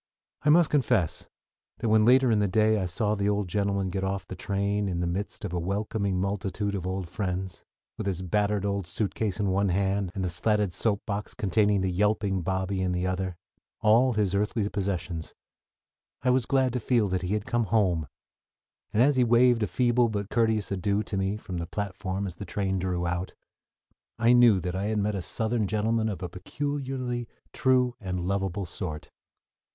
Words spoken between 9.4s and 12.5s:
one hand, and the slatted soap box containing the yelping